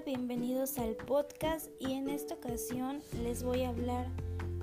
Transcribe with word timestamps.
bienvenidos 0.00 0.78
al 0.78 0.96
podcast 0.96 1.68
y 1.78 1.92
en 1.92 2.08
esta 2.08 2.34
ocasión 2.34 3.02
les 3.22 3.44
voy 3.44 3.62
a 3.62 3.68
hablar 3.68 4.06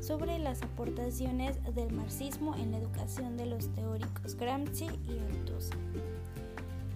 sobre 0.01 0.39
las 0.39 0.63
aportaciones 0.63 1.55
del 1.75 1.93
marxismo 1.93 2.55
en 2.55 2.71
la 2.71 2.79
educación 2.79 3.37
de 3.37 3.45
los 3.45 3.67
teóricos 3.75 4.35
Gramsci 4.35 4.85
y 4.85 5.19
Althusser. 5.19 5.77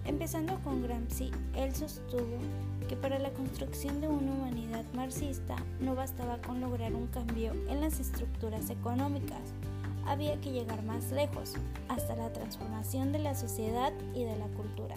Empezando 0.04 0.58
con 0.64 0.82
Gramsci, 0.82 1.30
él 1.54 1.74
sostuvo 1.74 2.38
que 2.88 2.96
para 2.96 3.20
la 3.20 3.30
construcción 3.30 4.00
de 4.00 4.08
una 4.08 4.32
humanidad 4.32 4.84
marxista 4.94 5.54
no 5.80 5.94
bastaba 5.94 6.38
con 6.38 6.60
lograr 6.60 6.92
un 6.92 7.06
cambio 7.06 7.52
en 7.68 7.80
las 7.80 8.00
estructuras 8.00 8.68
económicas, 8.68 9.54
había 10.06 10.38
que 10.40 10.50
llegar 10.50 10.82
más 10.82 11.12
lejos, 11.12 11.54
hasta 11.88 12.16
la 12.16 12.32
transformación 12.32 13.12
de 13.12 13.20
la 13.20 13.36
sociedad 13.36 13.92
y 14.12 14.24
de 14.24 14.36
la 14.36 14.48
cultura 14.48 14.96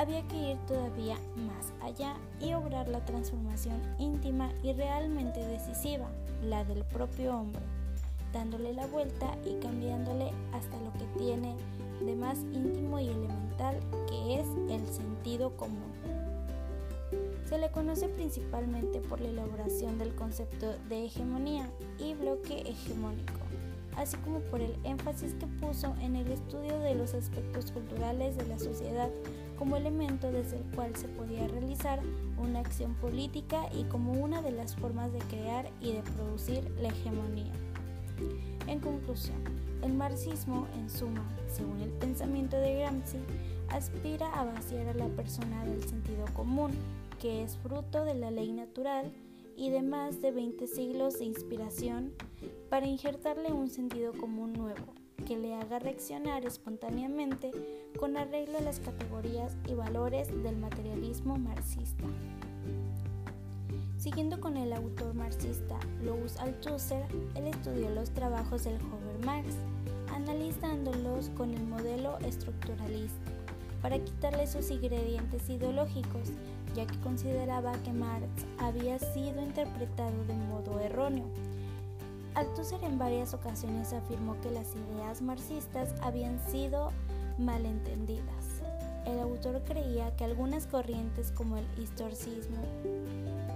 había 0.00 0.26
que 0.28 0.52
ir 0.52 0.56
todavía 0.66 1.18
más 1.36 1.74
allá 1.82 2.16
y 2.40 2.54
obrar 2.54 2.88
la 2.88 3.04
transformación 3.04 3.78
íntima 3.98 4.50
y 4.62 4.72
realmente 4.72 5.46
decisiva, 5.46 6.08
la 6.42 6.64
del 6.64 6.84
propio 6.84 7.36
hombre, 7.36 7.60
dándole 8.32 8.72
la 8.72 8.86
vuelta 8.86 9.36
y 9.44 9.60
cambiándole 9.60 10.30
hasta 10.54 10.80
lo 10.80 10.90
que 10.94 11.04
tiene 11.18 11.54
de 12.00 12.16
más 12.16 12.38
íntimo 12.38 12.98
y 12.98 13.08
elemental, 13.08 13.78
que 14.08 14.40
es 14.40 14.46
el 14.70 14.88
sentido 14.88 15.54
común. 15.58 15.92
Se 17.46 17.58
le 17.58 17.70
conoce 17.70 18.08
principalmente 18.08 19.00
por 19.00 19.20
la 19.20 19.28
elaboración 19.28 19.98
del 19.98 20.14
concepto 20.14 20.76
de 20.88 21.04
hegemonía 21.04 21.70
y 21.98 22.14
bloque 22.14 22.62
hegemónico, 22.62 23.39
así 23.96 24.16
como 24.18 24.40
por 24.40 24.60
el 24.60 24.74
énfasis 24.84 25.34
que 25.34 25.46
puso 25.46 25.94
en 26.00 26.16
el 26.16 26.30
estudio 26.30 26.78
de 26.80 26.94
los 26.94 27.14
aspectos 27.14 27.72
culturales 27.72 28.36
de 28.36 28.46
la 28.46 28.58
sociedad 28.58 29.10
como 29.58 29.76
elemento 29.76 30.32
desde 30.32 30.56
el 30.56 30.64
cual 30.74 30.96
se 30.96 31.08
podía 31.08 31.46
realizar 31.46 32.00
una 32.38 32.60
acción 32.60 32.94
política 32.94 33.62
y 33.74 33.84
como 33.84 34.12
una 34.12 34.40
de 34.40 34.52
las 34.52 34.74
formas 34.74 35.12
de 35.12 35.18
crear 35.18 35.70
y 35.80 35.92
de 35.92 36.02
producir 36.02 36.70
la 36.80 36.88
hegemonía. 36.88 37.52
En 38.66 38.80
conclusión, 38.80 39.36
el 39.82 39.92
marxismo, 39.92 40.66
en 40.76 40.88
suma, 40.88 41.24
según 41.46 41.80
el 41.80 41.90
pensamiento 41.90 42.56
de 42.56 42.80
Gramsci, 42.80 43.18
aspira 43.68 44.32
a 44.32 44.44
vaciar 44.44 44.88
a 44.88 44.94
la 44.94 45.08
persona 45.08 45.64
del 45.64 45.82
sentido 45.86 46.24
común, 46.34 46.70
que 47.20 47.42
es 47.42 47.56
fruto 47.58 48.04
de 48.04 48.14
la 48.14 48.30
ley 48.30 48.52
natural 48.52 49.12
y 49.56 49.70
de 49.70 49.82
más 49.82 50.20
de 50.20 50.32
20 50.32 50.66
siglos 50.66 51.18
de 51.18 51.24
inspiración, 51.24 52.12
para 52.68 52.86
injertarle 52.86 53.52
un 53.52 53.68
sentido 53.68 54.12
común 54.12 54.52
nuevo, 54.52 54.94
que 55.26 55.36
le 55.36 55.54
haga 55.54 55.78
reaccionar 55.78 56.44
espontáneamente 56.46 57.50
con 57.98 58.16
arreglo 58.16 58.58
a 58.58 58.62
las 58.62 58.80
categorías 58.80 59.56
y 59.68 59.74
valores 59.74 60.28
del 60.42 60.56
materialismo 60.56 61.36
marxista. 61.36 62.04
Siguiendo 63.96 64.40
con 64.40 64.56
el 64.56 64.72
autor 64.72 65.14
marxista 65.14 65.78
Louis 66.02 66.36
Althusser, 66.38 67.04
él 67.34 67.48
estudió 67.48 67.90
los 67.90 68.10
trabajos 68.10 68.64
del 68.64 68.80
joven 68.80 69.26
Marx, 69.26 69.54
analizándolos 70.14 71.28
con 71.36 71.52
el 71.52 71.62
modelo 71.64 72.18
estructuralista, 72.20 73.29
para 73.82 73.98
quitarle 73.98 74.46
sus 74.46 74.70
ingredientes 74.70 75.48
ideológicos, 75.48 76.28
ya 76.74 76.86
que 76.86 76.98
consideraba 77.00 77.72
que 77.82 77.92
Marx 77.92 78.28
había 78.58 78.98
sido 78.98 79.42
interpretado 79.42 80.24
de 80.26 80.34
modo 80.34 80.80
erróneo 80.80 81.26
Althusser 82.34 82.82
en 82.84 82.96
varias 82.96 83.34
ocasiones 83.34 83.92
afirmó 83.92 84.40
que 84.40 84.50
las 84.50 84.68
ideas 84.74 85.20
marxistas 85.20 85.94
habían 86.00 86.38
sido 86.48 86.92
malentendidas. 87.38 88.62
El 89.04 89.18
autor 89.18 89.62
creía 89.64 90.14
que 90.16 90.24
algunas 90.24 90.66
corrientes 90.66 91.32
como 91.32 91.56
el 91.56 91.64
historicismo 91.78 92.62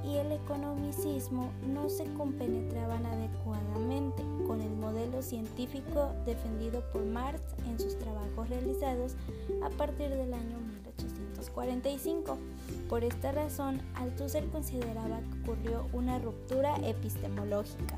y 0.05 0.17
el 0.17 0.33
economicismo 0.33 1.51
no 1.69 1.89
se 1.89 2.05
compenetraban 2.15 3.07
adecuadamente 3.07 4.23
con 4.47 4.61
el 4.61 4.75
modelo 4.75 4.94
científico 5.25 6.13
defendido 6.25 6.83
por 6.93 7.05
Marx 7.05 7.41
en 7.67 7.79
sus 7.79 7.99
trabajos 7.99 8.49
realizados 8.49 9.17
a 9.63 9.71
partir 9.71 10.11
del 10.11 10.33
año 10.35 10.59
1845. 10.59 12.39
Por 12.89 13.05
esta 13.05 13.33
razón, 13.33 13.81
Althusser 13.95 14.47
consideraba 14.49 15.21
que 15.21 15.51
ocurrió 15.51 15.89
una 15.93 16.19
ruptura 16.19 16.77
epistemológica. 16.87 17.97